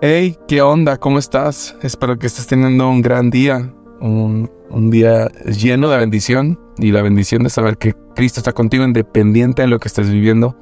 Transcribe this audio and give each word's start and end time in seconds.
Hey, 0.00 0.36
¿qué 0.48 0.60
onda? 0.60 0.98
¿Cómo 0.98 1.18
estás? 1.18 1.76
Espero 1.80 2.18
que 2.18 2.26
estés 2.26 2.48
teniendo 2.48 2.90
un 2.90 3.00
gran 3.00 3.30
día, 3.30 3.72
un, 4.00 4.50
día 4.90 5.28
lleno 5.46 5.88
de 5.88 5.96
bendición 5.98 6.58
y 6.78 6.90
la 6.90 7.00
bendición 7.00 7.44
de 7.44 7.48
saber 7.48 7.78
que 7.78 7.94
Cristo 8.16 8.40
está 8.40 8.52
contigo 8.52 8.84
independiente 8.84 9.62
de 9.62 9.68
lo 9.68 9.78
que 9.78 9.86
estés 9.86 10.10
viviendo. 10.10 10.56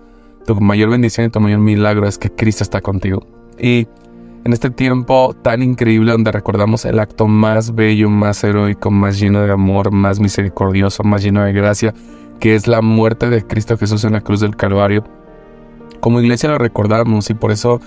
Tu 0.47 0.55
mayor 0.61 0.91
bendición 0.91 1.27
y 1.27 1.31
tu 1.31 1.41
mayor 1.41 1.61
milagro 1.61 2.07
es 2.07 2.19
que 2.19 2.31
Cristo 2.31 2.63
está 2.63 2.83
contigo. 2.83 3.27
Y 3.59 3.89
en 4.45 4.53
este 4.53 4.71
tiempo 4.71 5.35
tan 5.43 5.63
increíble 5.63 6.13
donde 6.13 6.31
recordamos 6.31 6.85
el 6.85 6.99
acto 6.99 7.27
más 7.27 7.75
bello, 7.75 8.11
más 8.11 8.45
heroico, 8.45 8.91
más 8.91 9.19
lleno 9.19 9.41
de 9.41 9.51
amor, 9.51 9.93
más 9.93 10.21
misericordioso, 10.21 11.05
más 11.05 11.23
lleno 11.23 11.43
de 11.43 11.55
gracia, 11.55 11.95
que 12.39 12.55
es 12.55 12.67
la 12.69 12.83
muerte 12.83 13.31
de 13.31 13.45
Cristo 13.47 13.79
Jesús 13.79 14.05
en 14.05 14.13
la 14.13 14.21
cruz 14.21 14.41
del 14.41 14.57
Calvario. 14.57 15.05
Como 16.01 16.21
iglesia 16.21 16.51
lo 16.51 16.59
recordamos 16.59 17.31
y 17.31 17.35
por 17.35 17.51
eso 17.51 17.81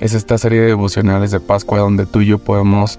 es 0.00 0.14
esta 0.14 0.38
serie 0.38 0.60
de 0.60 0.66
devocionales 0.68 1.30
de 1.30 1.40
Pascua 1.40 1.78
donde 1.78 2.06
tú 2.06 2.22
y 2.22 2.26
yo 2.26 2.38
podemos 2.38 2.98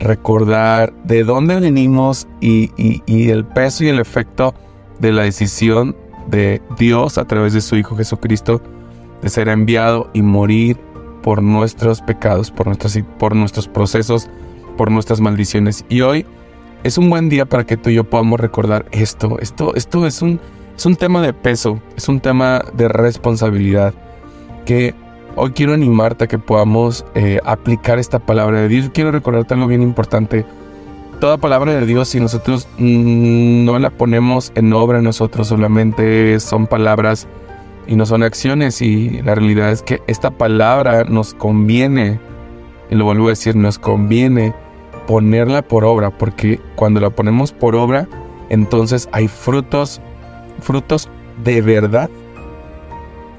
recordar 0.00 0.92
de 1.04 1.24
dónde 1.24 1.60
venimos 1.60 2.26
y, 2.40 2.70
el 3.06 3.44
peso 3.44 3.84
y 3.84 3.88
el 3.88 3.98
efecto 3.98 4.54
de 4.98 5.12
la 5.12 5.22
decisión 5.22 5.94
de 6.28 6.62
Dios 6.78 7.18
a 7.18 7.26
través 7.26 7.52
de 7.52 7.60
su 7.60 7.76
Hijo 7.76 7.96
Jesucristo 7.96 8.62
de 9.22 9.28
ser 9.28 9.48
enviado 9.48 10.08
y 10.14 10.22
morir 10.22 10.78
por 11.22 11.42
nuestros 11.42 12.00
pecados, 12.00 12.50
por, 12.50 12.66
nuestros, 12.66 12.98
por 13.18 13.34
nuestros 13.34 13.68
procesos, 13.68 14.30
por 14.76 14.90
nuestras 14.90 15.20
maldiciones. 15.20 15.84
Y 15.88 16.00
hoy 16.00 16.24
es 16.84 16.96
un 16.96 17.10
buen 17.10 17.28
día 17.28 17.44
para 17.44 17.64
que 17.64 17.76
tú 17.76 17.90
y 17.90 17.94
yo 17.94 18.04
podamos 18.04 18.38
recordar 18.38 18.86
esto. 18.92 19.38
Esto, 19.40 19.74
esto 19.74 20.06
es, 20.06 20.22
un, 20.22 20.40
es 20.76 20.86
un 20.86 20.96
tema 20.96 21.20
de 21.20 21.34
peso, 21.34 21.80
es 21.96 22.08
un 22.08 22.20
tema 22.20 22.62
de 22.74 22.88
responsabilidad 22.88 23.92
que 24.64 24.94
Hoy 25.40 25.52
quiero 25.52 25.72
animarte 25.72 26.24
a 26.24 26.26
que 26.26 26.40
podamos 26.40 27.04
eh, 27.14 27.38
aplicar 27.44 28.00
esta 28.00 28.18
palabra 28.18 28.60
de 28.60 28.66
Dios. 28.66 28.90
Quiero 28.92 29.12
recordarte 29.12 29.54
algo 29.54 29.68
bien 29.68 29.82
importante. 29.82 30.44
Toda 31.20 31.36
palabra 31.36 31.74
de 31.74 31.86
Dios, 31.86 32.08
si 32.08 32.18
nosotros 32.18 32.66
mm, 32.78 33.64
no 33.64 33.78
la 33.78 33.90
ponemos 33.90 34.50
en 34.56 34.72
obra 34.72 35.00
nosotros, 35.00 35.46
solamente 35.46 36.40
son 36.40 36.66
palabras 36.66 37.28
y 37.86 37.94
no 37.94 38.04
son 38.04 38.24
acciones. 38.24 38.82
Y 38.82 39.22
la 39.22 39.36
realidad 39.36 39.70
es 39.70 39.82
que 39.82 40.02
esta 40.08 40.32
palabra 40.32 41.04
nos 41.04 41.34
conviene, 41.34 42.18
y 42.90 42.96
lo 42.96 43.04
vuelvo 43.04 43.26
a 43.26 43.30
decir, 43.30 43.54
nos 43.54 43.78
conviene 43.78 44.52
ponerla 45.06 45.62
por 45.62 45.84
obra, 45.84 46.10
porque 46.10 46.60
cuando 46.74 46.98
la 46.98 47.10
ponemos 47.10 47.52
por 47.52 47.76
obra, 47.76 48.08
entonces 48.48 49.08
hay 49.12 49.28
frutos, 49.28 50.00
frutos 50.58 51.08
de 51.44 51.62
verdad 51.62 52.10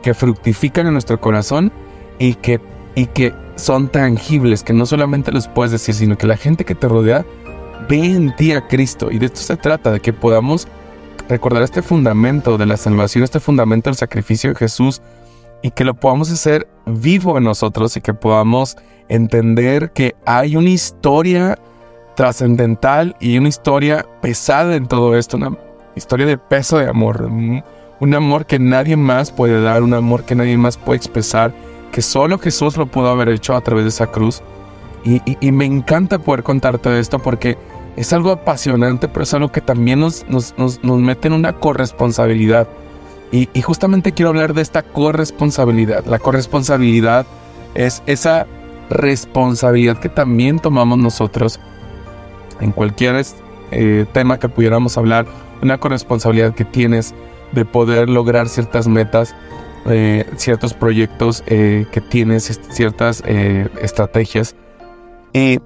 que 0.02 0.14
fructifican 0.14 0.88
en 0.88 0.94
nuestro 0.94 1.20
corazón 1.20 1.74
y 2.20 2.36
que, 2.36 2.60
y 2.96 3.08
que 3.08 3.34
son 3.56 3.90
tangibles, 3.90 4.64
que 4.64 4.74
no 4.74 4.86
solamente 4.86 5.32
los 5.32 5.48
puedes 5.48 5.72
decir, 5.72 5.96
sino 5.96 6.18
que 6.18 6.28
la 6.28 6.38
gente 6.38 6.66
que 6.66 6.76
te 6.76 6.88
rodea 6.88 7.26
ve 7.88 8.06
en 8.06 8.36
ti 8.36 8.52
a 8.52 8.68
Cristo. 8.68 9.10
Y 9.12 9.18
de 9.18 9.28
esto 9.28 9.42
se 9.42 9.58
trata, 9.58 9.92
de 9.92 10.00
que 10.00 10.14
podamos 10.14 10.68
recordar 11.28 11.64
este 11.64 11.82
fundamento 11.82 12.58
de 12.58 12.66
la 12.66 12.78
salvación, 12.78 13.24
este 13.24 13.40
fundamento 13.40 13.90
del 13.90 13.98
sacrificio 13.98 14.52
de 14.52 14.56
Jesús, 14.56 15.02
y 15.62 15.72
que 15.72 15.84
lo 15.84 15.94
podamos 15.94 16.32
hacer 16.32 16.68
vivo 16.86 17.38
en 17.38 17.44
nosotros 17.44 17.96
y 17.98 18.02
que 18.02 18.14
podamos 18.14 18.78
entender 19.10 19.92
que 19.92 20.16
hay 20.26 20.56
una 20.56 20.70
historia 20.70 21.58
trascendental 22.16 23.16
y 23.20 23.38
una 23.38 23.50
historia 23.50 24.06
pesada 24.22 24.76
en 24.76 24.88
todo 24.88 25.18
esto, 25.18 25.38
una 25.38 25.58
historia 25.96 26.26
de 26.26 26.38
peso 26.38 26.78
de 26.78 26.88
amor, 26.88 27.24
un 27.24 28.14
amor 28.14 28.46
que 28.46 28.60
nadie 28.60 28.96
más 28.96 29.32
puede 29.32 29.62
dar, 29.62 29.84
un 29.84 29.94
amor 29.94 30.24
que 30.24 30.36
nadie 30.36 30.58
más 30.58 30.78
puede 30.78 30.98
expresar 30.98 31.54
que 31.92 32.02
solo 32.02 32.40
Jesús 32.40 32.78
lo 32.78 32.86
pudo 32.86 33.10
haber 33.10 33.30
hecho 33.30 33.56
a 33.56 33.62
través 33.62 33.86
de 33.86 33.90
esa 33.90 34.08
cruz. 34.08 34.42
Y, 35.04 35.52
me 35.52 35.66
encanta 35.66 36.20
poder 36.20 36.44
contarte 36.44 37.00
esto 37.00 37.20
porque 37.20 37.58
es 37.96 38.12
algo 38.12 38.32
apasionante, 38.32 39.08
pero 39.08 39.24
es 39.24 39.34
algo 39.34 39.52
que 39.52 39.62
también 39.62 40.02
nos, 40.02 40.26
nos, 40.28 40.84
mete 40.84 41.30
en 41.30 41.34
una 41.34 41.54
corresponsabilidad. 41.54 42.68
Y, 43.32 43.48
y, 43.54 43.62
justamente 43.62 44.12
quiero 44.12 44.30
hablar 44.30 44.54
de 44.54 44.62
esta 44.62 44.84
corresponsabilidad. 44.84 46.06
La 46.06 46.20
corresponsabilidad 46.20 47.26
es 47.76 48.04
esa 48.08 48.46
responsabilidad 48.90 50.00
que 50.00 50.10
también 50.10 50.60
tomamos 50.60 50.98
nosotros 50.98 51.60
en 52.60 52.72
cualquier 52.72 53.24
eh, 53.72 54.06
tema 54.12 54.40
que 54.40 54.50
pudiéramos 54.50 54.98
hablar. 54.98 55.26
Una 55.62 55.78
corresponsabilidad 55.78 56.54
que 56.54 56.66
tienes 56.66 57.14
de 57.52 57.66
poder 57.66 58.10
lograr 58.10 58.48
ciertas 58.50 58.88
metas 58.88 59.36
eh, 59.86 60.26
ciertos 60.36 60.74
proyectos 60.74 61.44
eh, 61.48 61.86
que 61.92 62.02
tienes, 62.02 62.60
ciertas 62.72 63.24
eh, 63.26 63.68
estrategias, 63.82 64.56
que 65.34 65.60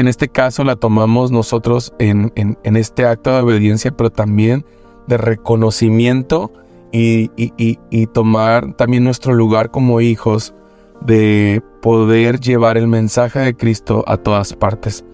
en 0.00 0.08
este 0.08 0.28
caso 0.28 0.64
la 0.64 0.76
tomamos 0.76 1.30
nosotros 1.30 1.92
en, 1.98 2.32
este 2.64 3.04
acto 3.04 3.30
de 3.34 3.42
obediencia, 3.42 3.90
pero 3.92 4.10
también 4.10 4.64
de 5.06 5.18
reconocimiento 5.18 6.50
y, 6.92 7.30
y, 7.36 8.06
tomar 8.08 8.74
también 8.74 9.04
nuestro 9.04 9.34
lugar 9.34 9.70
como 9.70 10.00
hijos 10.00 10.54
de 11.02 11.62
poder 11.82 12.40
llevar 12.40 12.78
el 12.78 12.88
mensaje 12.88 13.38
de 13.40 13.54
Cristo 13.54 14.02
a 14.06 14.16
todas 14.16 14.54
partes. 14.54 15.04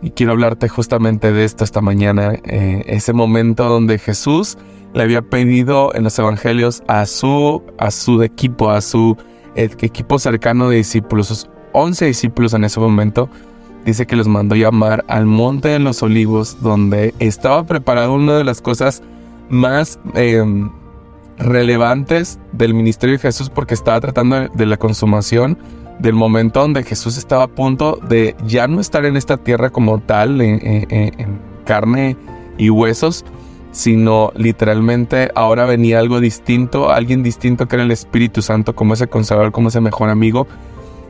Y 0.00 0.10
quiero 0.10 0.32
hablarte 0.32 0.68
justamente 0.68 1.32
de 1.32 1.44
esto 1.44 1.64
esta 1.64 1.80
mañana, 1.80 2.32
ese 2.44 3.12
momento 3.12 3.68
donde 3.68 3.98
Jesús 3.98 4.56
le 4.94 5.02
había 5.02 5.22
pedido 5.22 5.94
en 5.94 6.04
los 6.04 6.18
evangelios 6.18 6.82
a 6.86 7.06
su, 7.06 7.62
a 7.78 7.90
su 7.90 8.22
equipo, 8.22 8.70
a 8.70 8.80
su 8.80 9.16
equipo 9.54 10.18
cercano 10.18 10.68
de 10.68 10.76
discípulos, 10.76 11.28
sus 11.28 11.50
11 11.72 12.06
discípulos 12.06 12.54
en 12.54 12.64
ese 12.64 12.80
momento, 12.80 13.28
dice 13.84 14.06
que 14.06 14.16
los 14.16 14.28
mandó 14.28 14.54
llamar 14.54 15.04
al 15.08 15.26
Monte 15.26 15.68
de 15.68 15.78
los 15.78 16.02
Olivos, 16.02 16.58
donde 16.60 17.14
estaba 17.18 17.64
preparado 17.64 18.14
una 18.14 18.36
de 18.36 18.44
las 18.44 18.60
cosas 18.60 19.02
más 19.48 19.98
em, 20.14 20.70
relevantes 21.38 22.38
del 22.52 22.74
ministerio 22.74 23.16
de 23.16 23.22
Jesús, 23.22 23.50
porque 23.50 23.74
estaba 23.74 24.00
tratando 24.00 24.48
de 24.48 24.66
la 24.66 24.76
consumación 24.76 25.58
del 25.98 26.14
momento 26.14 26.60
donde 26.60 26.84
Jesús 26.84 27.18
estaba 27.18 27.44
a 27.44 27.48
punto 27.48 27.98
de 28.08 28.36
ya 28.46 28.68
no 28.68 28.80
estar 28.80 29.04
en 29.04 29.16
esta 29.16 29.36
tierra 29.36 29.70
como 29.70 29.98
tal, 29.98 30.40
en 30.40 31.40
carne 31.64 32.16
y 32.56 32.70
huesos, 32.70 33.24
sino 33.70 34.32
literalmente 34.34 35.30
ahora 35.34 35.66
venía 35.66 35.98
algo 35.98 36.20
distinto, 36.20 36.90
alguien 36.90 37.22
distinto 37.22 37.68
que 37.68 37.76
era 37.76 37.84
el 37.84 37.90
Espíritu 37.90 38.42
Santo, 38.42 38.74
como 38.74 38.94
ese 38.94 39.06
conservador, 39.06 39.52
como 39.52 39.68
ese 39.68 39.80
mejor 39.80 40.08
amigo. 40.08 40.46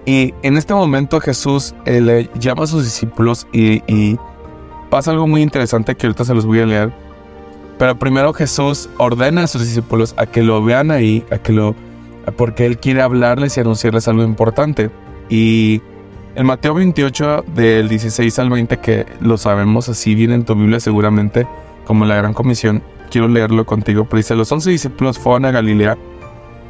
Y 0.07 0.35
en 0.43 0.57
este 0.57 0.75
momento 0.75 1.21
Jesús 1.21 1.75
eh, 1.85 2.01
le 2.01 2.31
llama 2.39 2.65
a 2.65 2.67
sus 2.67 2.85
discípulos 2.85 3.47
y, 3.53 4.17
pasa 4.91 5.11
algo 5.11 5.27
muy 5.27 5.43
interesante 5.43 5.95
que 5.95 6.07
ahorita 6.07 6.25
se 6.25 6.35
los 6.35 6.47
voy 6.47 6.61
a 6.61 6.67
leer. 6.67 6.93
Pero 7.79 7.99
primero 7.99 8.33
Jesús 8.33 8.89
ordena 8.97 9.45
a 9.45 9.47
sus 9.47 9.63
discípulos 9.63 10.15
a 10.17 10.25
que 10.25 10.43
lo 10.43 10.65
vean 10.65 10.91
ahí, 10.91 11.25
a 11.31 11.39
que 11.39 11.53
lo, 11.53 11.75
porque 12.37 12.65
él 12.65 12.79
quiere 12.79 13.03
hablarles 13.03 13.57
y 13.57 13.61
anunciarles 13.61 14.09
algo 14.09 14.23
importante. 14.25 14.91
Y 15.29 15.83
en 16.35 16.47
Mateo 16.47 16.73
28 16.73 17.45
del 17.55 17.89
16 17.89 18.39
al 18.39 18.49
20 18.49 18.79
que 18.79 19.05
lo 19.21 19.37
sabemos 19.37 19.91
así 19.91 20.15
viene 20.15 20.37
en 20.37 20.45
tu 20.45 20.55
Biblia 20.55 20.81
seguramente 20.81 21.47
como 21.89 22.05
la 22.05 22.17
gran 22.17 22.35
comisión, 22.35 22.83
quiero 23.11 23.29
leerlo 23.29 23.65
contigo, 23.65 24.05
pero 24.05 24.19
dice, 24.19 24.37
los 24.37 24.53
once 24.53 24.71
discípulos 24.71 25.19
fueron 25.19 25.47
a 25.47 25.51
Galilea, 25.51 25.97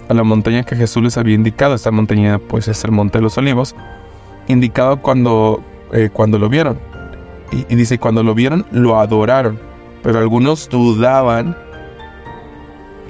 a 0.08 0.14
la 0.14 0.22
montaña 0.22 0.62
que 0.62 0.76
Jesús 0.76 1.02
les 1.02 1.18
había 1.18 1.34
indicado, 1.34 1.74
esta 1.74 1.90
montaña 1.90 2.38
pues 2.38 2.68
es 2.68 2.84
el 2.84 2.92
Monte 2.92 3.18
de 3.18 3.22
los 3.22 3.36
Olivos, 3.36 3.74
indicado 4.46 5.02
cuando, 5.02 5.60
eh, 5.92 6.08
cuando 6.12 6.38
lo 6.38 6.48
vieron. 6.48 6.78
Y, 7.50 7.74
dice, 7.74 7.98
cuando 7.98 8.22
lo 8.22 8.32
vieron, 8.32 8.64
lo 8.70 9.00
adoraron, 9.00 9.58
pero 10.04 10.20
algunos 10.20 10.68
dudaban 10.68 11.56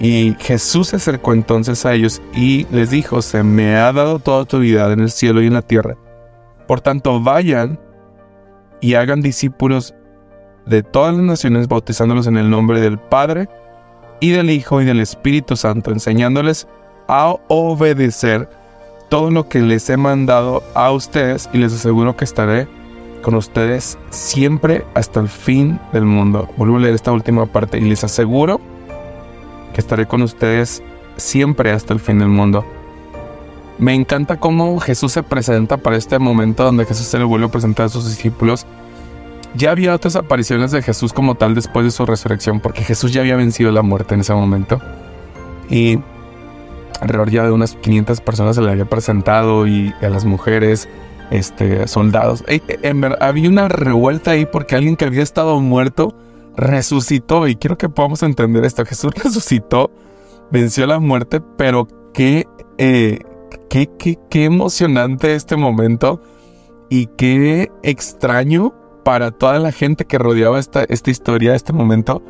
y 0.01 0.35
Jesús 0.39 0.89
se 0.89 0.97
acercó 0.97 1.35
entonces 1.35 1.85
a 1.85 1.93
ellos 1.93 2.23
y 2.35 2.67
les 2.71 2.89
dijo, 2.89 3.21
se 3.21 3.43
me 3.43 3.77
ha 3.77 3.93
dado 3.93 4.19
toda 4.19 4.39
autoridad 4.39 4.93
en 4.93 5.01
el 5.01 5.11
cielo 5.11 5.43
y 5.43 5.49
en 5.49 5.55
la 5.55 5.63
tierra. 5.63 5.99
Por 6.67 6.81
tanto, 6.81 7.21
vayan 7.21 7.79
y 8.81 8.95
hagan 8.95 9.21
discípulos 9.21 9.95
de 10.69 10.83
todas 10.83 11.15
las 11.15 11.25
naciones, 11.25 11.69
bautizándolos 11.69 12.27
en 12.27 12.37
el 12.37 12.51
nombre 12.51 12.81
del 12.81 12.99
Padre 12.99 13.49
y 14.21 14.31
del 14.31 14.51
Hijo 14.51 14.83
y 14.83 14.85
del 14.85 15.01
Espíritu 15.01 15.57
Santo, 15.57 15.91
enseñándoles 15.91 16.69
a 17.09 17.35
obedecer 17.49 18.49
todo 19.09 19.31
lo 19.31 19.49
que 19.49 19.61
les 19.61 19.89
he 19.89 19.97
mandado 19.97 20.63
a 20.75 20.91
ustedes 20.91 21.49
y 21.53 21.59
les 21.59 21.73
aseguro 21.73 22.17
que 22.17 22.25
estaré 22.25 22.69
con 23.23 23.35
ustedes 23.35 23.99
siempre 24.11 24.85
hasta 24.95 25.21
el 25.21 25.29
fin 25.29 25.81
del 25.93 26.05
mundo. 26.05 26.49
Vuelvo 26.57 26.77
a 26.77 26.81
leer 26.81 26.95
esta 26.95 27.13
última 27.13 27.47
parte 27.47 27.79
y 27.79 27.83
les 27.83 28.05
aseguro 28.05 28.61
que 29.73 29.81
estaré 29.81 30.07
con 30.07 30.23
ustedes 30.23 30.83
siempre 31.17 31.73
hasta 31.73 31.95
el 31.95 32.01
fin 32.01 32.19
del 32.19 32.29
mundo. 32.29 32.65
Me 33.79 33.95
encanta 33.95 34.39
cómo 34.39 34.79
Jesús 34.81 35.13
se 35.13 35.23
presenta 35.23 35.77
para 35.77 35.97
este 35.97 36.19
momento 36.19 36.65
donde 36.65 36.85
Jesús 36.85 37.07
se 37.07 37.19
le 37.19 37.25
vuelve 37.25 37.47
a 37.47 37.51
presentar 37.51 37.87
a 37.87 37.89
sus 37.89 38.07
discípulos 38.07 38.67
ya 39.55 39.71
había 39.71 39.95
otras 39.95 40.17
apariciones 40.17 40.71
de 40.71 40.83
Jesús 40.83 41.13
como 41.13 41.35
tal 41.35 41.55
después 41.55 41.85
de 41.85 41.91
su 41.91 42.05
resurrección, 42.07 42.61
porque 42.61 42.85
Jesús 42.85 43.13
ya 43.13 43.23
había 43.23 43.37
vencido 43.37 43.73
la 43.73 43.83
muerte 43.83 44.15
en 44.15 44.21
ese 44.21 44.35
momento. 44.35 44.81
Y 45.71 45.99
alrededor 47.01 47.31
ya 47.31 47.45
de 47.45 47.53
unas 47.53 47.75
500 47.77 48.21
personas 48.21 48.57
se 48.57 48.63
le 48.63 48.71
había 48.71 48.85
presentado 48.85 49.67
y 49.67 49.95
a 50.01 50.09
las 50.09 50.25
mujeres, 50.25 50.89
este, 51.31 51.87
soldados. 51.89 52.45
E, 52.47 52.61
e, 52.69 52.89
en 52.89 53.05
había 53.21 53.49
una 53.49 53.69
revuelta 53.69 54.33
ahí 54.33 54.47
porque 54.47 54.77
alguien 54.77 54.97
que 54.97 55.05
había 55.05 55.23
estado 55.23 55.61
muerto 55.61 56.15
resucitó 56.57 57.47
y 57.47 57.57
quiero 57.57 57.79
que 57.79 57.89
podamos 57.89 58.23
entender 58.23 58.65
esto. 58.65 58.85
Jesús 58.85 59.13
resucitó, 59.25 59.91
venció 60.51 60.87
la 60.87 60.99
muerte, 60.99 61.41
pero 61.57 61.87
qué, 62.13 62.47
eh, 62.79 63.21
qué, 63.71 63.89
qué, 63.99 64.19
qué 64.29 64.45
emocionante 64.45 65.35
este 65.35 65.57
momento 65.57 66.21
y 66.91 67.07
qué 67.17 67.71
extraño 67.83 68.75
para 69.09 69.31
toda 69.31 69.59
la 69.59 69.73
gente 69.73 70.05
que 70.05 70.19
rodeaba 70.19 70.59
esta, 70.59 70.85
esta 70.85 71.11
historia, 71.11 71.55
este 71.55 71.73
momento, 71.73 72.21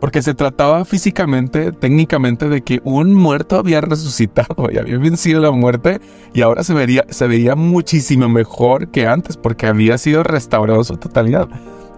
porque 0.00 0.22
se 0.22 0.34
trataba 0.34 0.84
físicamente, 0.84 1.70
técnicamente, 1.70 2.48
de 2.48 2.62
que 2.62 2.80
un 2.82 3.14
muerto 3.14 3.54
había 3.54 3.80
resucitado 3.80 4.68
y 4.72 4.78
había 4.78 4.98
vencido 4.98 5.40
la 5.40 5.52
muerte 5.52 6.00
y 6.34 6.40
ahora 6.40 6.64
se, 6.64 6.74
vería, 6.74 7.04
se 7.10 7.28
veía 7.28 7.54
muchísimo 7.54 8.28
mejor 8.28 8.88
que 8.88 9.06
antes 9.06 9.36
porque 9.36 9.68
había 9.68 9.98
sido 9.98 10.24
restaurado 10.24 10.82
su 10.82 10.96
totalidad. 10.96 11.48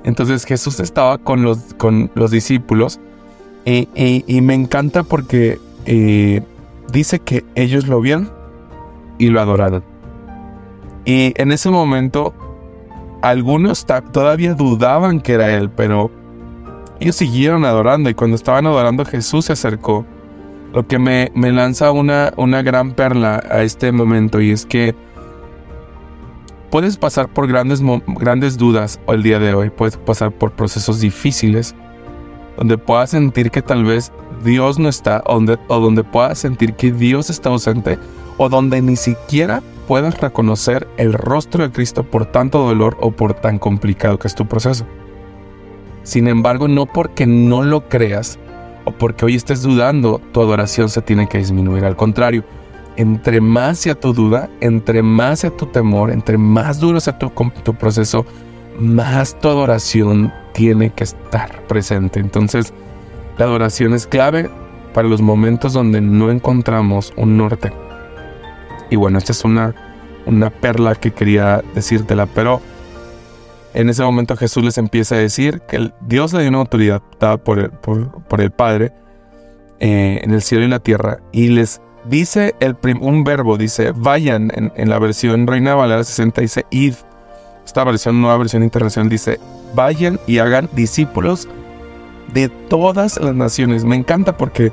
Entonces 0.05 0.45
Jesús 0.45 0.79
estaba 0.79 1.17
con 1.17 1.43
los, 1.43 1.73
con 1.79 2.11
los 2.15 2.31
discípulos 2.31 3.01
y, 3.65 3.89
me 4.43 4.53
encanta 4.53 5.05
porque 5.05 5.59
eh, 5.87 6.43
dice 6.93 7.21
que 7.21 7.47
ellos 7.55 7.89
lo 7.89 7.99
vieron 8.03 8.31
y 9.17 9.29
lo 9.29 9.41
adoraron. 9.41 9.83
Y 11.07 11.33
en 11.41 11.51
ese 11.51 11.71
momento 11.71 12.35
algunos 13.23 13.87
todavía 14.13 14.55
dudaban 14.55 15.21
que 15.21 15.35
era 15.35 15.55
él, 15.55 15.71
pero 15.71 16.11
ellos 17.01 17.17
siguieron 17.17 17.65
adorando 17.65 18.11
y 18.11 18.15
cuando 18.15 18.37
estaban 18.37 18.67
adorando 18.67 19.05
Jesús 19.05 19.47
se 19.47 19.53
acercó. 19.53 20.05
Lo 20.73 20.87
que 20.87 20.99
me, 20.99 21.33
me 21.35 21.51
lanza 21.51 21.93
una, 21.93 22.33
una 22.37 22.63
gran 22.63 22.93
perla 22.93 23.43
a 23.51 23.63
este 23.63 23.91
momento 23.91 24.41
y 24.41 24.51
es 24.51 24.67
que 24.67 24.95
puedes 26.71 26.97
pasar 26.97 27.29
por 27.29 27.47
grandes, 27.47 27.83
grandes 28.07 28.59
dudas 28.59 29.01
el 29.09 29.23
día 29.23 29.39
de 29.39 29.55
hoy, 29.55 29.71
puedes 29.71 29.97
pasar 29.97 30.31
por 30.31 30.53
procesos 30.53 31.01
difíciles 31.01 31.75
donde 32.59 32.77
puedas 32.77 33.11
sentir 33.11 33.51
que 33.53 33.63
tal 33.63 33.85
vez 33.85 34.13
Dios 34.45 34.79
no 34.79 34.89
está, 34.89 35.23
donde, 35.27 35.59
o 35.69 35.79
donde 35.81 36.03
puedas 36.03 36.39
sentir 36.39 36.75
que 36.75 36.91
Dios 36.91 37.31
está 37.31 37.51
ausente, 37.51 37.99
o 38.37 38.49
donde 38.49 38.83
ni 38.83 38.97
siquiera 38.97 39.63
puedas 39.89 40.21
reconocer 40.21 40.87
el 40.99 41.15
rostro 41.15 41.65
de 41.65 41.73
Cristo 41.73 42.05
por 42.05 42.27
tanto 42.27 42.59
dolor 42.59 42.99
o 43.01 43.11
por 43.11 43.33
tan 43.33 43.59
complicado 43.59 44.19
que 44.19 44.29
es 44.29 44.35
tu 44.35 44.47
proceso. 44.47 44.85
Sin 46.03 46.29
embargo, 46.29 46.69
no 46.69 46.85
porque 46.85 47.27
no 47.27 47.63
lo 47.63 47.89
creas 47.89 48.39
o 48.85 48.93
porque 48.93 49.25
hoy 49.25 49.35
estés 49.35 49.63
dudando, 49.63 50.21
tu 50.33 50.43
adoración 50.43 50.91
se 50.91 51.01
tiene 51.01 51.27
que 51.27 51.39
disminuir. 51.39 51.87
Al 51.87 51.97
contrario, 51.97 52.45
entre 52.97 53.41
más 53.41 53.79
sea 53.79 53.95
tu 53.95 54.13
duda, 54.13 54.51
entre 54.61 55.03
más 55.03 55.41
sea 55.41 55.57
tu 55.57 55.65
temor, 55.65 56.11
entre 56.11 56.37
más 56.37 56.81
duro 56.81 57.01
sea 57.01 57.19
tu, 57.19 57.33
tu 57.65 57.75
proceso, 57.75 58.27
más 58.79 59.41
tu 59.41 59.49
adoración 59.49 60.31
tiene 60.53 60.91
que 60.91 61.05
estar 61.05 61.67
presente. 61.67 62.21
Entonces, 62.21 62.75
la 63.39 63.47
adoración 63.47 63.95
es 63.95 64.07
clave 64.07 64.51
para 64.93 65.09
los 65.09 65.23
momentos 65.23 65.73
donde 65.73 66.03
no 66.03 66.31
encontramos 66.31 67.15
un 67.17 67.39
norte. 67.39 67.73
Y 68.91 68.97
bueno, 68.97 69.19
esta 69.19 69.33
es 69.33 69.45
una, 69.45 69.75
una 70.27 70.51
perla 70.51 70.95
que 70.95 71.13
quería 71.13 71.63
decírtela, 71.75 72.27
pero 72.27 72.61
en 73.75 73.89
ese 73.89 74.03
momento 74.03 74.37
Jesús 74.37 74.65
les 74.65 74.79
empieza 74.79 75.15
a 75.15 75.19
decir 75.19 75.61
que 75.61 75.77
el 75.77 75.95
Dios 76.01 76.33
le 76.33 76.41
dio 76.41 76.49
una 76.49 76.59
autoridad 76.59 77.03
dada 77.21 77.37
por 77.37 77.59
el, 77.59 77.71
por, 77.71 78.41
el 78.41 78.51
Padre 78.51 78.93
eh, 79.79 80.21
en 80.23 80.33
el 80.33 80.43
cielo 80.43 80.65
y 80.65 80.69
la 80.69 80.81
tierra 80.81 81.19
y 81.33 81.49
les 81.49 81.81
dice 82.09 82.55
el 82.61 82.77
un 83.01 83.25
verbo, 83.25 83.57
dice 83.57 83.93
vayan 83.95 84.51
en, 84.55 84.89
la 84.89 84.99
versión 84.99 85.47
Reina 85.47 85.75
Valera 85.75 86.05
60 86.05 86.41
dice 86.41 86.67
id. 86.71 86.95
Esta 87.65 87.85
versión, 87.85 88.21
nueva 88.21 88.39
versión 88.39 88.63
internacional 88.63 89.11
dice 89.11 89.39
vayan 89.75 90.19
y 90.27 90.39
hagan 90.39 90.71
discípulos 90.73 91.49
de 92.33 92.49
todas 92.49 93.21
las 93.21 93.35
naciones. 93.35 93.85
Me 93.85 93.97
encanta 93.97 94.37
porque 94.37 94.73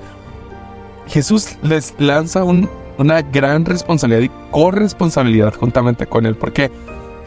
Jesús 1.08 1.58
les 1.62 1.94
lanza 2.00 2.44
una 2.97 3.21
gran 3.21 3.65
responsabilidad 3.65 4.21
y 4.21 4.51
corresponsabilidad 4.51 5.53
juntamente 5.53 6.06
con 6.07 6.25
él. 6.25 6.36
Porque 6.36 6.71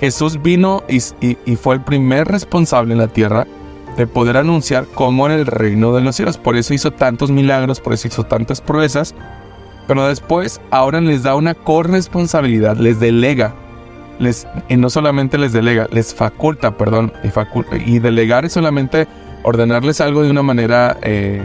Jesús 0.00 0.40
vino 0.42 0.82
y, 0.88 1.00
fue 1.56 1.76
el 1.76 1.80
primer 1.82 2.28
responsable 2.28 2.92
en 2.92 2.98
la 2.98 3.08
tierra 3.08 3.46
de 3.96 4.06
poder 4.06 4.36
anunciar 4.36 4.86
cómo 4.94 5.26
era 5.26 5.34
el 5.34 5.46
reino 5.46 5.92
de 5.94 6.02
los 6.02 6.16
cielos. 6.16 6.38
Por 6.38 6.56
eso 6.56 6.74
hizo 6.74 6.92
tantos 6.92 7.30
milagros, 7.30 7.80
por 7.80 7.92
eso 7.92 8.08
hizo 8.08 8.24
tantas 8.24 8.60
proezas. 8.60 9.14
Pero 9.86 10.06
después, 10.06 10.60
ahora 10.70 11.00
les 11.00 11.22
da 11.22 11.34
una 11.34 11.54
corresponsabilidad, 11.54 12.76
les 12.76 13.00
delega. 13.00 13.54
Les, 14.18 14.46
y 14.68 14.76
no 14.76 14.90
solamente 14.90 15.38
les 15.38 15.52
delega, 15.52 15.86
les 15.90 16.14
faculta, 16.14 16.76
perdón. 16.76 17.12
Y, 17.24 17.94
y 17.94 17.98
delegar 17.98 18.44
es 18.44 18.52
solamente 18.52 19.08
ordenarles 19.42 20.00
algo 20.00 20.22
de 20.22 20.30
una 20.30 20.42
manera 20.42 20.96
eh, 21.02 21.40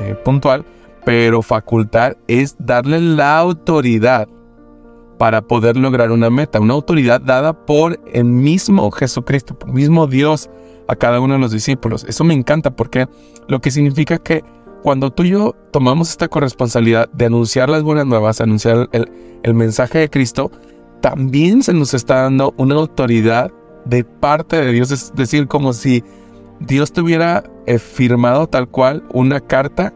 eh, 0.00 0.16
puntual, 0.24 0.64
pero 1.04 1.42
facultar 1.42 2.16
es 2.28 2.56
darle 2.58 3.00
la 3.00 3.38
autoridad 3.38 4.28
para 5.18 5.42
poder 5.42 5.76
lograr 5.76 6.10
una 6.10 6.30
meta, 6.30 6.60
una 6.60 6.74
autoridad 6.74 7.20
dada 7.20 7.52
por 7.66 8.00
el 8.12 8.24
mismo 8.24 8.90
Jesucristo, 8.90 9.58
por 9.58 9.68
el 9.70 9.74
mismo 9.74 10.06
Dios 10.06 10.50
a 10.88 10.96
cada 10.96 11.20
uno 11.20 11.34
de 11.34 11.40
los 11.40 11.52
discípulos. 11.52 12.04
Eso 12.08 12.24
me 12.24 12.34
encanta 12.34 12.74
porque 12.74 13.06
lo 13.48 13.60
que 13.60 13.70
significa 13.70 14.18
que 14.18 14.42
cuando 14.82 15.10
tú 15.10 15.22
y 15.22 15.30
yo 15.30 15.54
tomamos 15.70 16.10
esta 16.10 16.28
corresponsabilidad 16.28 17.08
de 17.10 17.26
anunciar 17.26 17.70
las 17.70 17.82
buenas 17.82 18.06
nuevas, 18.06 18.40
anunciar 18.40 18.88
el, 18.92 19.54
mensaje 19.54 19.98
de 19.98 20.10
Cristo, 20.10 20.50
también 21.00 21.62
se 21.62 21.72
nos 21.72 21.94
está 21.94 22.22
dando 22.22 22.54
una 22.58 22.74
autoridad 22.74 23.50
de 23.86 24.04
parte 24.04 24.56
de 24.56 24.72
Dios, 24.72 24.90
es 24.90 25.12
decir, 25.14 25.46
como 25.48 25.72
si 25.72 26.02
Dios 26.60 26.92
tuviera 26.92 27.44
eh, 27.66 27.78
firmado 27.78 28.46
tal 28.46 28.68
cual 28.68 29.04
una 29.12 29.40
carta 29.40 29.94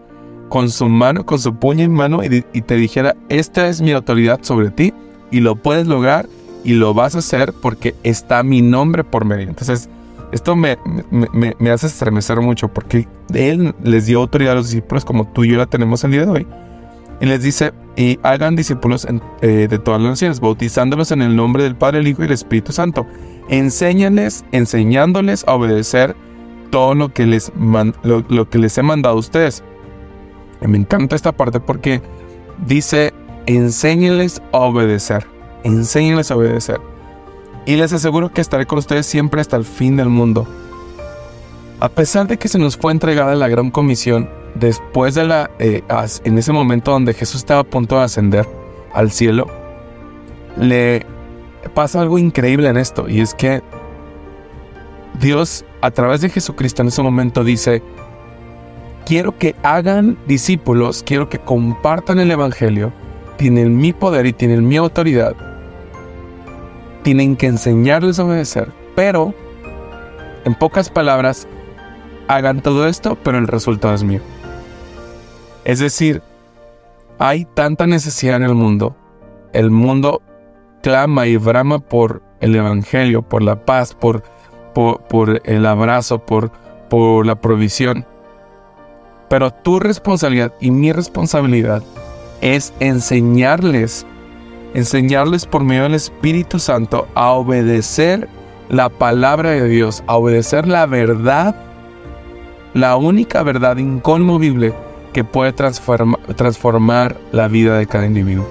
con 0.49 0.71
su 0.71 0.89
mano, 0.89 1.25
con 1.25 1.39
su 1.39 1.55
puño 1.55 1.85
en 1.85 1.93
mano 1.93 2.21
y, 2.25 2.41
te 2.63 2.77
dijera, 2.77 3.17
esta 3.29 3.69
es 3.69 3.81
mi 3.81 3.93
autoridad 3.93 4.41
sobre 4.43 4.71
ti 4.71 4.93
y 5.31 5.41
lo 5.41 5.57
puedes 5.57 5.87
lograr 5.87 6.29
y 6.65 6.75
lo 6.75 6.95
vas 6.95 7.15
a 7.15 7.19
hacer 7.19 7.53
porque 7.61 7.95
está 8.03 8.43
mi 8.43 8.63
nombre 8.63 9.05
por 9.05 9.25
medio. 9.25 9.49
Entonces, 9.49 9.89
esto 10.33 10.57
me, 10.57 10.77
me, 11.11 11.71
hace 11.71 11.87
estremecer 11.87 12.41
mucho 12.41 12.69
porque 12.69 13.09
Él 13.33 13.75
les 13.83 14.07
dio 14.07 14.21
autoridad 14.21 14.53
a 14.53 14.57
los 14.57 14.71
discípulos 14.71 15.05
como 15.05 15.27
tú 15.29 15.45
y 15.45 15.51
yo 15.51 15.57
la 15.57 15.67
tenemos 15.67 16.05
el 16.05 16.13
día 16.13 16.27
de 16.27 16.31
hoy. 16.31 16.47
Y 17.21 17.27
les 17.27 17.43
dice, 17.43 17.73
y 17.97 18.19
hagan 18.23 18.55
discípulos 18.55 19.07
eh, 19.41 19.67
de 19.69 19.79
todas 19.79 20.01
las 20.01 20.11
naciones, 20.11 20.41
bautizándolos 20.41 21.11
en 21.11 21.23
el 21.23 21.35
nombre 21.35 21.65
del 21.65 21.75
Padre, 21.75 21.99
el 21.99 22.09
Hijo 22.09 22.23
y 22.23 22.27
el 22.27 22.33
Espíritu 22.33 22.73
Santo. 22.73 23.07
Enséñales, 23.49 24.45
enseñándoles 24.53 25.45
a 25.49 25.55
obedecer 25.55 26.15
todo 26.71 26.95
lo 26.95 27.13
que 27.13 27.27
les, 27.27 27.51
lo, 28.03 28.25
lo 28.29 28.49
que 28.49 28.59
les 28.59 28.79
he 28.79 28.83
mandado 28.83 29.17
a 29.17 29.19
ustedes. 29.19 29.65
Y 30.61 30.67
me 30.67 30.79
encanta 30.79 31.17
esta 31.17 31.33
parte 31.33 31.61
porque 31.61 32.03
dice 32.67 33.13
enséñenles 33.47 34.43
a 34.53 34.59
obedecer. 34.59 35.27
Enséñenles 35.65 36.31
a 36.31 36.37
obedecer. 36.37 36.81
Y 37.67 37.77
les 37.77 37.93
aseguro 37.93 38.31
que 38.31 38.41
estaré 38.41 38.67
con 38.67 38.79
ustedes 38.79 39.07
siempre 39.07 39.41
hasta 39.41 39.57
el 39.57 39.65
fin 39.65 39.97
del 39.97 40.09
mundo. 40.09 40.47
A 41.81 41.89
pesar 41.89 42.27
de 42.27 42.39
que 42.39 42.49
se 42.49 42.59
nos 42.59 42.77
fue 42.77 42.93
entregada 42.93 43.35
la 43.35 43.49
gran 43.49 43.71
comisión, 43.71 44.29
después 44.55 45.15
de 45.15 45.25
la, 45.25 45.51
eh, 45.59 45.83
en 46.25 46.39
ese 46.39 46.53
momento 46.53 46.91
donde 46.91 47.15
Jesús 47.15 47.37
estaba 47.37 47.61
a 47.61 47.65
punto 47.65 47.97
de 47.97 48.05
ascender 48.05 48.47
al 48.93 49.11
cielo, 49.11 49.47
le 50.57 51.07
pasa 51.75 52.01
algo 52.01 52.19
increíble 52.19 52.69
en 52.69 52.77
esto, 52.77 53.09
y 53.09 53.21
es 53.21 53.35
que 53.35 53.63
Dios, 55.21 55.65
a 55.81 55.91
través 55.91 56.21
de 56.21 56.31
Jesucristo 56.31 56.83
en 56.83 56.89
ese 56.89 57.03
momento 57.03 57.45
dice, 57.45 57.83
quiero 59.09 59.39
que 59.39 59.57
hagan 59.63 60.19
discípulos, 60.27 61.03
quiero 61.03 61.31
que 61.31 61.39
compartan 61.39 62.19
el 62.19 62.31
Evangelio, 62.31 62.93
tienen 63.39 63.75
mi 63.75 63.95
poder 63.95 64.27
y 64.27 64.35
tienen 64.35 64.69
mi 64.69 64.77
autoridad, 64.77 65.35
tienen 67.05 67.35
que 67.35 67.47
enseñarles 67.47 68.19
a 68.19 68.25
obedecer. 68.25 68.71
Pero, 68.95 69.33
en 70.45 70.55
pocas 70.55 70.91
palabras, 70.91 71.49
hagan 72.29 72.61
todo 72.61 72.87
esto, 72.87 73.17
pero 73.23 73.39
el 73.39 73.47
resultado 73.47 73.95
es 73.95 74.05
mío. 74.05 74.21
Es 75.65 75.79
decir, 75.79 76.21
hay 77.19 77.47
tanta 77.47 77.87
necesidad 77.87 78.37
en 78.37 78.43
el 78.43 78.55
mundo. 78.55 78.95
El 79.55 79.71
mundo 79.71 80.21
clama 80.83 81.27
y 81.27 81.39
brama 81.39 81.79
por 81.79 82.21
el 82.41 82.55
Evangelio, 82.55 83.23
por 83.23 83.43
la 83.43 83.65
paz, 83.65 83.95
por, 83.95 84.23
el 85.45 85.65
abrazo, 85.65 86.19
por 86.27 87.27
la 87.27 87.41
provisión. 87.41 88.05
Pero 89.29 89.53
tu 89.53 89.79
responsabilidad 89.79 90.53
y 90.61 90.71
mi 90.71 90.93
responsabilidad 90.93 91.83
es 92.41 92.73
enseñarles, 92.81 94.07
enseñarles 94.75 95.47
por 95.47 95.65
medio 95.65 95.85
del 95.85 95.95
Espíritu 95.95 96.59
Santo 96.59 97.07
a 97.15 97.33
obedecer 97.33 98.29
la 98.69 98.89
palabra 98.89 99.51
de 99.51 99.69
Dios, 99.69 100.03
a 100.07 100.17
obedecer 100.17 100.67
la 100.67 100.87
verdad, 100.87 101.55
la 102.75 102.97
única 102.97 103.43
verdad 103.43 103.77
inconmovible 103.79 104.73
que 105.13 105.25
puede 105.25 105.53
transformar 105.53 107.17
la 107.33 107.49
vida 107.49 107.79
de 107.79 107.87
cada 107.87 108.07
individuo. 108.07 108.47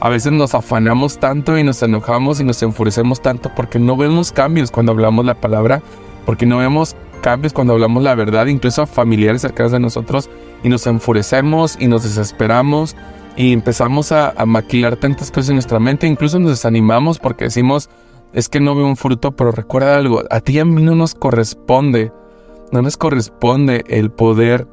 A 0.00 0.08
veces 0.08 0.32
nos 0.32 0.54
afanamos 0.54 1.18
tanto 1.18 1.58
y 1.58 1.62
nos 1.62 1.82
enojamos 1.82 2.40
y 2.40 2.44
nos 2.44 2.62
enfurecemos 2.62 3.20
tanto 3.20 3.50
porque 3.54 3.78
no 3.78 3.96
vemos 3.96 4.32
cambios 4.32 4.70
cuando 4.70 4.92
hablamos 4.92 5.24
la 5.24 5.34
palabra, 5.34 5.82
porque 6.24 6.46
no 6.46 6.58
vemos 6.58 6.96
cambios 7.20 7.52
cuando 7.52 7.74
hablamos 7.74 8.02
la 8.02 8.14
verdad, 8.14 8.46
incluso 8.46 8.82
a 8.82 8.86
familiares 8.86 9.42
cercanos 9.42 9.72
de 9.72 9.80
nosotros, 9.80 10.30
y 10.62 10.68
nos 10.68 10.86
enfurecemos 10.86 11.76
y 11.78 11.86
nos 11.86 12.02
desesperamos 12.02 12.96
y 13.36 13.52
empezamos 13.52 14.12
a, 14.12 14.30
a 14.30 14.46
maquilar 14.46 14.96
tantas 14.96 15.30
cosas 15.30 15.50
en 15.50 15.56
nuestra 15.56 15.78
mente, 15.78 16.06
incluso 16.06 16.38
nos 16.38 16.50
desanimamos 16.50 17.18
porque 17.18 17.44
decimos, 17.44 17.88
es 18.32 18.48
que 18.48 18.60
no 18.60 18.74
veo 18.74 18.86
un 18.86 18.96
fruto, 18.96 19.32
pero 19.32 19.52
recuerda 19.52 19.96
algo, 19.96 20.22
a 20.30 20.40
ti 20.40 20.54
y 20.54 20.58
a 20.58 20.64
mí 20.64 20.82
no 20.82 20.94
nos 20.94 21.14
corresponde, 21.14 22.12
no 22.72 22.82
nos 22.82 22.96
corresponde 22.96 23.84
el 23.88 24.10
poder 24.10 24.66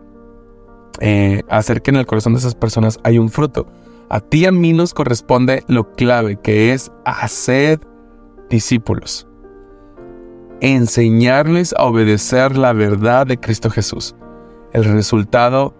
eh, 0.99 1.43
hacer 1.49 1.81
que 1.81 1.91
en 1.91 1.97
el 1.97 2.05
corazón 2.05 2.33
de 2.33 2.39
esas 2.39 2.55
personas 2.55 2.99
haya 3.03 3.21
un 3.21 3.29
fruto. 3.29 3.67
A 4.09 4.19
ti 4.19 4.39
y 4.39 4.45
a 4.45 4.51
mí 4.51 4.73
nos 4.73 4.93
corresponde 4.93 5.63
lo 5.67 5.91
clave, 5.93 6.39
que 6.41 6.73
es 6.73 6.91
hacer 7.05 7.79
discípulos. 8.49 9.26
Enseñarles 10.61 11.73
a 11.77 11.85
obedecer 11.85 12.57
la 12.57 12.73
verdad 12.73 13.27
de 13.27 13.37
Cristo 13.37 13.69
Jesús. 13.69 14.15
El 14.73 14.85
resultado 14.85 15.73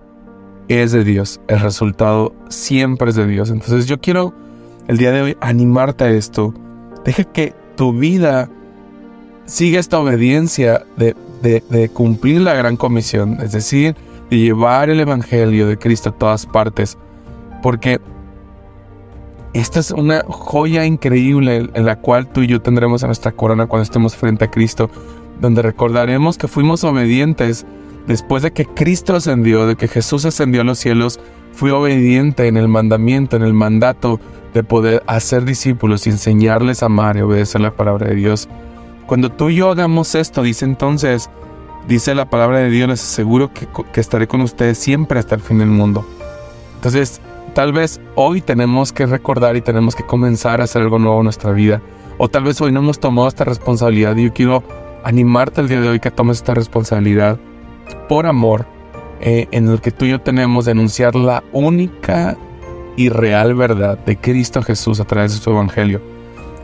es 0.68 0.92
de 0.92 1.04
Dios. 1.04 1.40
El 1.48 1.60
resultado 1.62 2.34
siempre 2.50 3.10
es 3.10 3.16
de 3.16 3.28
Dios. 3.28 3.50
Entonces 3.50 3.88
yo 3.88 4.00
quiero 4.00 4.34
el 4.88 4.98
día 4.98 5.12
de 5.12 5.22
hoy 5.22 5.38
animarte 5.42 6.04
a 6.04 6.10
esto. 6.10 6.54
Deja 7.04 7.24
que 7.24 7.54
tu 7.76 7.94
vida 7.94 8.50
siga 9.46 9.80
esta 9.80 10.00
obediencia 10.00 10.86
de, 10.98 11.16
de 11.42 11.90
cumplir 11.90 12.42
la 12.42 12.54
gran 12.54 12.78
comisión. 12.78 13.38
Es 13.42 13.54
decir, 13.54 13.96
de 14.30 14.38
llevar 14.38 14.90
el 14.90 15.00
Evangelio 15.00 15.68
de 15.68 15.78
Cristo 15.78 16.10
a 16.10 16.12
todas 16.12 16.46
partes. 16.46 16.98
Porque 17.64 18.00
esta 19.60 19.80
es 19.80 19.92
una 19.92 20.24
joya 20.28 20.86
increíble 20.86 21.70
en 21.74 21.86
la 21.86 22.00
cual 22.00 22.28
tú 22.28 22.42
y 22.42 22.48
yo 22.48 22.62
tendremos 22.62 23.04
a 23.04 23.08
nuestra 23.08 23.32
corona 23.32 23.68
cuando 23.68 23.84
estemos 23.84 24.16
frente 24.16 24.46
a 24.46 24.52
Cristo, 24.52 24.90
donde 25.40 25.62
recordaremos 25.62 26.38
que 26.38 26.48
fuimos 26.48 26.84
obedientes 26.84 27.66
después 28.08 28.44
de 28.44 28.52
que 28.52 28.66
Cristo 28.66 29.16
ascendió, 29.16 29.68
de 29.68 29.76
que 29.76 29.88
Jesús 29.88 30.26
ascendió 30.26 30.62
a 30.62 30.64
los 30.66 30.80
cielos, 30.80 31.20
fui 31.54 31.72
obediente 31.72 32.48
en 32.48 32.58
el 32.58 32.68
mandamiento, 32.68 33.36
en 33.36 33.44
el 33.44 33.54
mandato 33.54 34.20
de 34.54 34.64
poder 34.64 35.04
hacer 35.08 35.46
discípulos 35.46 36.08
y 36.08 36.12
enseñarles 36.12 36.84
a 36.84 36.88
amar 36.88 37.18
y 37.18 37.22
obedecer 37.22 37.62
la 37.62 37.72
palabra 37.72 38.08
de 38.08 38.16
Dios. 38.16 38.48
Cuando 39.06 39.32
tú 39.32 39.50
y 39.50 39.56
yo 39.56 39.72
hagamos 39.72 40.16
esto, 40.16 40.42
dice 40.44 40.66
entonces, 40.66 41.30
Dice 41.88 42.14
la 42.16 42.30
palabra 42.30 42.60
de 42.60 42.70
Dios, 42.70 42.90
les 42.90 43.02
aseguro 43.02 43.50
que, 43.54 44.02
estaré 44.02 44.28
con 44.28 44.42
ustedes 44.42 44.78
siempre 44.78 45.20
hasta 45.20 45.36
el 45.36 45.42
fin 45.42 45.60
del 45.60 45.70
mundo. 45.70 46.06
Entonces, 46.76 47.22
tal 47.54 47.74
vez 47.74 48.00
hoy 48.16 48.42
tenemos 48.42 48.92
que 48.92 49.06
recordar 49.06 49.56
y 49.56 49.62
tenemos 49.62 49.96
que 49.96 50.06
comenzar 50.06 50.62
a 50.62 50.66
hacer 50.66 50.82
algo 50.82 51.00
nuevo 51.00 51.20
en 51.20 51.25
nuestra 51.25 51.51
vida. 51.51 51.82
O 52.18 52.30
tal 52.30 52.44
vez 52.44 52.60
hoy 52.62 52.72
no 52.72 52.80
hemos 52.80 53.00
tomado 53.00 53.27
esta 53.27 53.44
responsabilidad 53.44 54.16
y 54.16 54.25
yo 54.25 54.34
quiero 54.34 54.63
animarte 55.04 55.62
el 55.62 55.68
día 55.68 55.82
de 55.82 55.89
hoy 55.89 56.00
que 56.00 56.12
tomes 56.12 56.38
esta 56.38 56.54
responsabilidad 56.54 57.39
por 58.10 58.25
amor 58.25 58.66
eh, 59.22 59.48
en 59.51 59.68
el 59.68 59.82
que 59.82 59.92
tú 59.92 60.06
y 60.06 60.10
yo 60.10 60.22
tenemos 60.22 60.66
de 60.66 60.72
anunciar 60.72 61.16
la 61.16 61.44
única 61.51 62.38
y 62.96 63.10
real 63.10 63.56
verdad 63.56 63.98
de 64.00 64.18
Cristo 64.18 64.62
Jesús 64.62 65.00
a 65.00 65.06
través 65.06 65.34
de 65.34 65.42
su 65.42 65.50
Evangelio. 65.51 66.01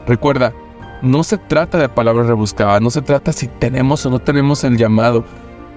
Recuerda, 0.07 0.53
no 1.01 1.23
se 1.23 1.37
trata 1.37 1.77
de 1.77 1.89
palabras 1.89 2.27
rebuscadas, 2.27 2.81
no 2.81 2.89
se 2.89 3.01
trata 3.01 3.31
si 3.33 3.47
tenemos 3.47 4.05
o 4.05 4.09
no 4.09 4.19
tenemos 4.19 4.63
el 4.63 4.77
llamado. 4.77 5.23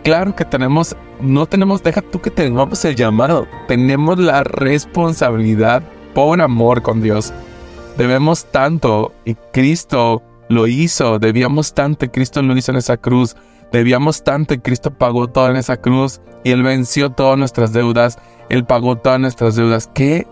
Claro 0.06 0.36
que 0.36 0.44
tenemos, 0.44 0.94
no 1.20 1.46
tenemos, 1.46 1.82
deja 1.82 2.00
tú 2.00 2.20
que 2.20 2.30
tengamos 2.30 2.84
el 2.84 2.94
llamado, 2.94 3.48
tenemos 3.66 4.20
la 4.20 4.44
responsabilidad 4.44 5.82
por 6.14 6.40
amor 6.40 6.82
con 6.82 7.02
Dios. 7.02 7.32
Debemos 7.98 8.44
tanto 8.44 9.12
y 9.24 9.34
Cristo 9.52 10.22
lo 10.48 10.68
hizo, 10.68 11.18
debíamos 11.18 11.74
tanto 11.74 12.04
y 12.04 12.10
Cristo 12.10 12.40
lo 12.40 12.56
hizo 12.56 12.70
en 12.70 12.76
esa 12.76 12.98
cruz, 12.98 13.34
debíamos 13.72 14.22
tanto 14.22 14.54
y 14.54 14.58
Cristo 14.58 14.92
pagó 14.92 15.26
todo 15.26 15.50
en 15.50 15.56
esa 15.56 15.78
cruz 15.78 16.20
y 16.44 16.52
Él 16.52 16.62
venció 16.62 17.10
todas 17.10 17.36
nuestras 17.36 17.72
deudas, 17.72 18.16
Él 18.48 18.64
pagó 18.64 18.98
todas 18.98 19.18
nuestras 19.18 19.56
deudas. 19.56 19.90
¿Qué 19.92 20.24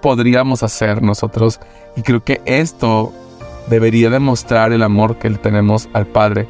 podríamos 0.00 0.62
hacer 0.62 1.02
nosotros? 1.02 1.58
Y 1.96 2.02
creo 2.02 2.22
que 2.22 2.40
esto 2.44 3.12
debería 3.68 4.10
demostrar 4.10 4.70
el 4.70 4.84
amor 4.84 5.16
que 5.16 5.28
tenemos 5.30 5.88
al 5.92 6.06
Padre. 6.06 6.46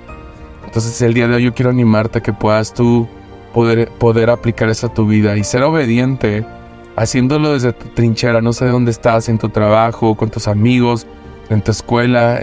Entonces 0.71 1.03
el 1.03 1.15
día 1.15 1.27
de 1.27 1.35
hoy 1.35 1.43
yo 1.43 1.53
quiero 1.53 1.71
animarte 1.73 2.21
a 2.21 2.23
que 2.23 2.33
puedas 2.33 2.73
tú 2.73 3.09
poder, 3.53 3.89
poder 3.99 4.31
aplicar 4.31 4.69
eso 4.69 4.87
a 4.87 4.95
tu 4.95 5.05
vida 5.05 5.37
y 5.37 5.43
ser 5.43 5.65
obediente, 5.65 6.47
haciéndolo 6.95 7.55
desde 7.55 7.73
tu 7.73 7.89
trinchera, 7.89 8.41
no 8.41 8.53
sé 8.53 8.67
dónde 8.67 8.93
estás, 8.93 9.29
en 9.29 9.37
tu 9.37 9.49
trabajo, 9.49 10.15
con 10.15 10.31
tus 10.31 10.47
amigos, 10.47 11.09
en 11.49 11.61
tu 11.61 11.73
escuela, 11.73 12.41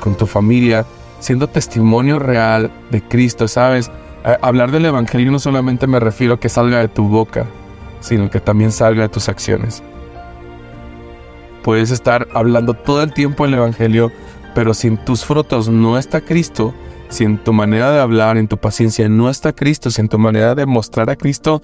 con 0.00 0.16
tu 0.16 0.24
familia, 0.24 0.86
siendo 1.20 1.46
testimonio 1.46 2.18
real 2.18 2.70
de 2.90 3.02
Cristo, 3.02 3.46
¿sabes? 3.46 3.90
hablar 4.40 4.70
del 4.70 4.86
Evangelio 4.86 5.30
no 5.30 5.38
solamente 5.38 5.86
me 5.86 6.00
refiero 6.00 6.32
a 6.32 6.40
que 6.40 6.48
salga 6.48 6.78
de 6.78 6.88
tu 6.88 7.06
boca, 7.08 7.44
sino 8.00 8.30
que 8.30 8.40
también 8.40 8.72
salga 8.72 9.02
de 9.02 9.10
tus 9.10 9.28
acciones. 9.28 9.82
Puedes 11.62 11.90
estar 11.90 12.26
hablando 12.32 12.72
todo 12.72 13.02
el 13.02 13.12
tiempo 13.12 13.44
el 13.44 13.52
Evangelio, 13.52 14.10
pero 14.54 14.72
si 14.72 14.88
en 14.88 15.04
tus 15.04 15.26
frutos 15.26 15.68
no 15.68 15.98
está 15.98 16.22
Cristo, 16.22 16.72
si 17.14 17.22
en 17.22 17.38
tu 17.38 17.52
manera 17.52 17.92
de 17.92 18.00
hablar, 18.00 18.36
en 18.38 18.48
tu 18.48 18.58
paciencia 18.58 19.08
no 19.08 19.30
está 19.30 19.52
Cristo, 19.52 19.88
si 19.88 20.00
en 20.00 20.08
tu 20.08 20.18
manera 20.18 20.56
de 20.56 20.66
mostrar 20.66 21.08
a 21.10 21.16
Cristo 21.16 21.62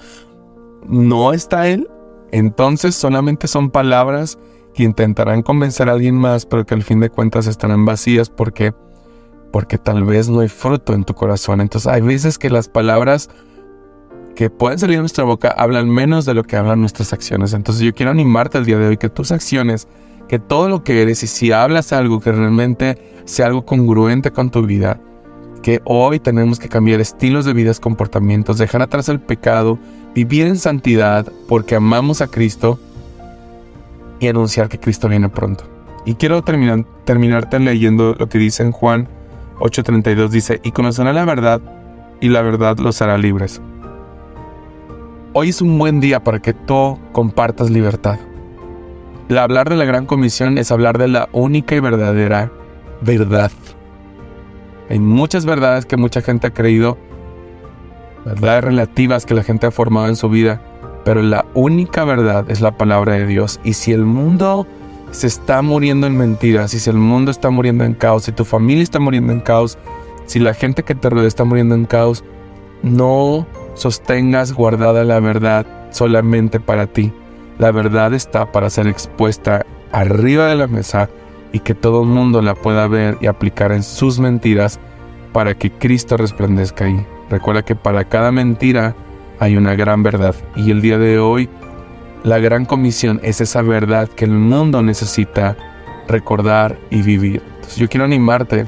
no 0.87 1.33
está 1.33 1.67
Él, 1.67 1.89
entonces 2.31 2.95
solamente 2.95 3.49
son 3.49 3.71
palabras 3.71 4.39
que 4.75 4.85
intentarán 4.85 5.43
convencer 5.43 5.89
a 5.89 5.93
alguien 5.93 6.15
más, 6.15 6.47
pero 6.47 6.65
que 6.65 6.75
al 6.75 6.85
fin 6.85 7.01
de 7.01 7.11
cuentas 7.11 7.49
estarán 7.49 7.85
vacías 7.85 8.31
porque 8.31 8.73
porque 9.51 9.77
tal 9.77 10.05
vez 10.05 10.29
no 10.29 10.39
hay 10.39 10.49
fruto 10.49 10.95
en 10.95 11.03
tu 11.03 11.15
corazón. 11.15 11.61
Entonces 11.61 11.93
hay 11.93 12.03
veces 12.03 12.39
que 12.39 12.49
las 12.49 12.69
palabras 12.69 13.29
que 14.37 14.51
pueden 14.51 14.79
salir 14.79 14.99
de 14.99 15.01
nuestra 15.01 15.25
boca 15.25 15.49
hablan 15.49 15.91
menos 15.91 16.27
de 16.27 16.35
lo 16.35 16.45
que 16.45 16.55
hablan 16.55 16.79
nuestras 16.79 17.13
acciones. 17.13 17.55
Entonces 17.55 17.83
yo 17.83 17.93
quiero 17.93 18.13
animarte 18.13 18.59
el 18.59 18.67
día 18.67 18.79
de 18.79 18.87
hoy 18.87 18.97
que 18.97 19.09
tus 19.09 19.33
acciones, 19.33 19.89
que 20.29 20.39
todo 20.39 20.69
lo 20.69 20.85
que 20.85 21.03
eres 21.03 21.25
y 21.25 21.27
si 21.27 21.51
hablas 21.51 21.93
algo 21.93 22.21
que 22.21 22.31
realmente 22.31 22.97
sea 23.25 23.47
algo 23.47 23.67
congruente 23.67 24.31
con 24.31 24.51
tu 24.51 24.65
vida, 24.65 25.01
que 25.63 25.81
hoy 25.85 26.21
tenemos 26.21 26.59
que 26.59 26.69
cambiar 26.69 27.01
estilos 27.01 27.45
de 27.45 27.53
vida, 27.53 27.73
comportamientos, 27.81 28.59
dejar 28.59 28.83
atrás 28.83 29.09
el 29.09 29.21
pecado, 29.21 29.79
vivir 30.15 30.47
en 30.47 30.57
santidad 30.57 31.31
porque 31.49 31.75
amamos 31.75 32.21
a 32.21 32.29
Cristo 32.29 32.79
y 34.19 34.29
anunciar 34.29 34.69
que 34.69 34.79
Cristo 34.79 35.09
viene 35.09 35.29
pronto. 35.29 35.65
Y 36.05 36.15
quiero 36.15 36.43
terminar, 36.43 36.85
terminarte 37.05 37.59
leyendo 37.59 38.15
lo 38.19 38.29
que 38.29 38.39
dice 38.39 38.63
en 38.63 38.73
Juan 38.73 39.09
8:32, 39.61 40.31
dice, 40.31 40.61
y 40.63 40.73
conocerán 40.73 41.15
la 41.15 41.25
verdad 41.25 41.61
y 42.21 42.29
la 42.29 42.43
verdad 42.43 42.79
los 42.79 43.01
hará 43.03 43.19
libres. 43.19 43.61
Hoy 45.33 45.51
es 45.51 45.63
un 45.63 45.79
buen 45.79 46.01
día 46.01 46.25
para 46.25 46.41
que 46.41 46.55
tú 46.55 46.99
compartas 47.13 47.71
libertad. 47.71 48.19
El 49.29 49.39
hablar 49.39 49.69
de 49.69 49.77
la 49.77 49.85
gran 49.85 50.07
comisión 50.07 50.59
es 50.59 50.73
hablar 50.73 50.99
de 50.99 51.07
la 51.07 51.29
única 51.33 51.77
y 51.77 51.81
verdadera 51.81 52.51
verdad. 53.01 53.53
Hay 54.91 54.99
muchas 54.99 55.47
verdades 55.47 55.87
que 55.87 55.97
mucha 55.97 56.21
gente 56.21 56.49
ha 56.49 56.51
creído, 56.51 56.99
verdades 58.25 58.65
relativas 58.65 59.25
que 59.25 59.35
la 59.35 59.45
gente 59.45 59.69
ha 59.69 59.71
formado 59.71 60.09
en 60.09 60.17
su 60.17 60.29
vida, 60.29 60.61
pero 61.05 61.23
la 61.23 61.47
única 61.55 62.05
verdad 62.05 62.51
es 62.51 62.61
la 62.61 62.77
palabra 62.77 63.15
de 63.15 63.25
Dios. 63.25 63.61
Y 63.63 63.75
si 63.75 63.93
el 63.93 64.05
mundo 64.05 64.67
se 65.13 65.29
está 65.29 65.63
muriendo 65.63 66.09
en 66.09 66.17
mentiras, 66.17 66.73
si 66.73 66.91
el 66.91 66.97
mundo 66.97 67.31
está 67.31 67.51
muriendo 67.51 67.85
en 67.85 67.95
caos, 67.95 68.25
si 68.25 68.33
tu 68.33 68.45
familia 68.45 68.83
está 68.83 68.99
muriendo 68.99 69.33
en 69.33 69.41
caos, 69.41 69.79
si 70.27 70.41
la 70.41 70.55
gente 70.55 70.83
que 70.83 70.97
te 70.97 71.09
rodea 71.09 71.29
está 71.29 71.45
muriendo 71.45 71.77
en 71.77 71.85
caos, 71.85 72.25
no 72.83 73.47
sostengas 73.75 74.53
guardada 74.53 75.05
la 75.05 75.21
verdad 75.21 75.67
solamente 75.91 76.59
para 76.59 76.89
ti. 76.89 77.13
La 77.59 77.71
verdad 77.71 78.13
está 78.13 78.51
para 78.51 78.71
ser 78.71 78.89
expuesta 78.89 79.65
arriba 79.93 80.47
de 80.47 80.57
la 80.57 80.67
mesa 80.67 81.09
y 81.53 81.61
que 81.61 81.75
todo 81.75 82.03
el 82.03 82.09
mundo 82.09 82.43
la 82.43 82.55
pueda 82.55 82.87
ver 82.87 83.19
y 83.21 83.27
aplicar 83.27 83.73
en 83.73 83.83
sus 83.83 84.19
mentiras 84.19 84.79
para 85.33 85.55
que 85.55 85.71
Cristo 85.71 86.17
resplandezca 86.17 86.85
ahí. 86.85 87.07
Recuerda 87.29 87.65
que 87.65 87.77
para 87.77 88.05
cada 88.05 88.33
mentira 88.33 88.95
hay 89.39 89.57
una 89.57 89.75
gran 89.75 90.03
verdad 90.03 90.35
y 90.57 90.71
el 90.71 90.83
día 90.83 90.99
de 90.99 91.19
hoy 91.19 91.49
la 92.25 92.39
gran 92.39 92.67
comisión 92.67 93.21
es 93.23 93.41
esa 93.41 93.63
verdad 93.63 94.09
que 94.09 94.25
el 94.25 94.33
mundo 94.33 94.83
necesita 94.83 95.57
recordar 96.09 96.79
y 96.91 97.03
vivir. 97.03 97.43
Entonces 97.55 97.77
yo 97.77 97.89
quiero 97.89 98.05
animarte, 98.05 98.67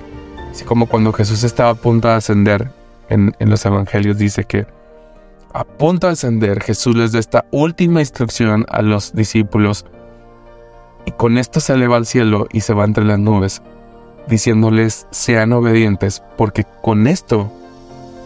así 0.51 0.65
como 0.65 0.87
cuando 0.87 1.13
Jesús 1.13 1.45
estaba 1.45 1.71
a 1.71 1.75
punto 1.75 2.09
de 2.09 2.15
ascender 2.15 2.71
en, 3.09 3.35
en 3.39 3.51
los 3.51 3.65
evangelios 3.67 4.17
dice 4.17 4.45
que 4.45 4.67
a 5.53 5.65
punto 5.65 6.07
de 6.07 6.15
ascender, 6.15 6.63
Jesús 6.63 6.97
les 6.97 7.13
da 7.13 7.19
esta 7.19 7.45
última 7.51 8.01
instrucción 8.01 8.65
a 8.71 8.81
los 8.81 9.13
discípulos 9.13 9.85
y 11.05 11.13
con 11.13 11.39
esto 11.39 11.61
se 11.61 11.75
eleva 11.75 11.97
al 11.97 12.07
cielo 12.07 12.47
y 12.53 12.61
se 12.61 12.75
va 12.75 12.85
entre 12.85 13.05
las 13.05 13.19
nubes, 13.19 13.63
diciéndoles 14.29 15.07
sean 15.11 15.53
obedientes, 15.53 16.23
porque 16.37 16.65
con 16.83 17.07
esto 17.07 17.51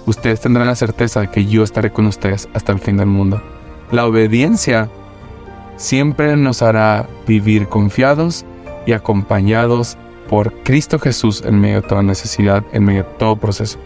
ustedes 0.07 0.41
tendrán 0.41 0.67
la 0.67 0.77
certeza 0.77 1.21
de 1.21 1.31
que 1.31 1.47
yo 1.47 1.63
estaré 1.63 1.93
con 1.93 2.07
ustedes 2.07 2.49
hasta 2.55 2.73
el 2.73 2.79
fin 2.79 2.97
del 2.97 3.07
mundo. 3.07 3.43
La 3.91 4.07
obediencia 4.07 4.89
siempre 5.77 6.37
nos 6.37 6.63
hará 6.63 7.09
vivir 7.27 7.69
confiados 7.69 8.45
y 8.87 8.93
acompañados 8.93 9.97
por 10.29 10.53
Cristo 10.63 10.99
Jesús 10.99 11.43
en 11.45 11.61
medio 11.61 11.83
de 11.83 11.89
toda 11.89 12.03
necesidad, 12.03 12.65
en 12.73 12.85
medio 12.85 13.05
de 13.05 13.11
todo 13.19 13.37
proceso. 13.37 13.79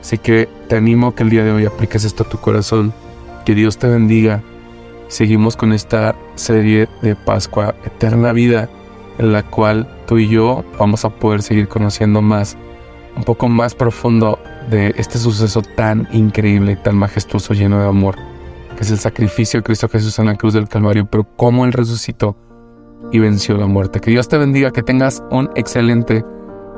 Así 0.00 0.18
que 0.18 0.48
te 0.68 0.76
animo 0.76 1.14
que 1.14 1.22
el 1.22 1.30
día 1.30 1.44
de 1.44 1.52
hoy 1.52 1.64
apliques 1.64 2.04
esto 2.04 2.24
a 2.24 2.28
tu 2.28 2.38
corazón. 2.38 2.92
Que 3.46 3.54
Dios 3.54 3.78
te 3.78 3.88
bendiga. 3.88 4.42
Seguimos 5.08 5.56
con 5.56 5.72
esta 5.72 6.14
serie 6.34 6.88
de 7.02 7.14
Pascua 7.14 7.74
Eterna 7.84 8.32
Vida, 8.32 8.68
en 9.18 9.32
la 9.32 9.42
cual 9.42 9.88
tú 10.06 10.18
y 10.18 10.28
yo 10.28 10.64
vamos 10.78 11.04
a 11.04 11.10
poder 11.10 11.42
seguir 11.42 11.68
conociendo 11.68 12.22
más, 12.22 12.56
un 13.16 13.24
poco 13.24 13.48
más 13.48 13.74
profundo 13.74 14.38
de 14.70 14.94
este 14.96 15.18
suceso 15.18 15.62
tan 15.62 16.08
increíble, 16.12 16.76
tan 16.76 16.96
majestuoso, 16.96 17.54
lleno 17.54 17.78
de 17.78 17.88
amor, 17.88 18.16
que 18.76 18.82
es 18.82 18.90
el 18.90 18.98
sacrificio 18.98 19.60
de 19.60 19.64
Cristo 19.64 19.88
Jesús 19.88 20.18
en 20.18 20.26
la 20.26 20.36
cruz 20.36 20.54
del 20.54 20.68
Calvario, 20.68 21.06
pero 21.06 21.24
cómo 21.36 21.64
Él 21.64 21.72
resucitó 21.72 22.36
y 23.12 23.18
venció 23.18 23.56
la 23.56 23.66
muerte. 23.66 24.00
Que 24.00 24.10
Dios 24.10 24.28
te 24.28 24.38
bendiga, 24.38 24.72
que 24.72 24.82
tengas 24.82 25.22
un 25.30 25.50
excelente 25.54 26.24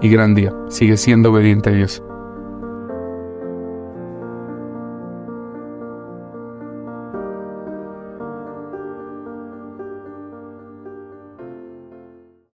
y 0.02 0.08
gran 0.08 0.34
día. 0.34 0.52
Sigue 0.68 0.96
siendo 0.96 1.30
obediente 1.30 1.70
a 1.70 1.72
Dios. 1.72 2.02